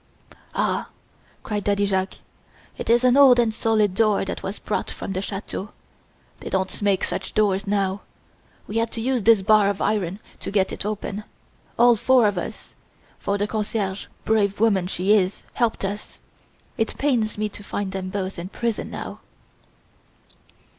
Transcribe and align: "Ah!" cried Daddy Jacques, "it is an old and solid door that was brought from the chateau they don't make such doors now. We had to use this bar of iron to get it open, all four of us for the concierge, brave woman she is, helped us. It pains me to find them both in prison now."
"Ah!" 0.55 0.89
cried 1.43 1.63
Daddy 1.63 1.85
Jacques, 1.85 2.15
"it 2.75 2.89
is 2.89 3.03
an 3.03 3.15
old 3.15 3.37
and 3.37 3.53
solid 3.53 3.93
door 3.93 4.25
that 4.25 4.41
was 4.41 4.57
brought 4.57 4.89
from 4.89 5.13
the 5.13 5.21
chateau 5.21 5.69
they 6.39 6.49
don't 6.49 6.81
make 6.81 7.03
such 7.03 7.35
doors 7.35 7.67
now. 7.67 8.01
We 8.65 8.77
had 8.77 8.91
to 8.93 8.99
use 8.99 9.21
this 9.21 9.43
bar 9.43 9.69
of 9.69 9.79
iron 9.79 10.19
to 10.39 10.49
get 10.49 10.71
it 10.71 10.87
open, 10.87 11.23
all 11.77 11.95
four 11.95 12.25
of 12.27 12.39
us 12.39 12.73
for 13.19 13.37
the 13.37 13.45
concierge, 13.45 14.07
brave 14.25 14.59
woman 14.59 14.87
she 14.87 15.13
is, 15.13 15.43
helped 15.53 15.85
us. 15.85 16.17
It 16.79 16.97
pains 16.97 17.37
me 17.37 17.47
to 17.49 17.63
find 17.63 17.91
them 17.91 18.09
both 18.09 18.39
in 18.39 18.49
prison 18.49 18.89
now." 18.89 19.19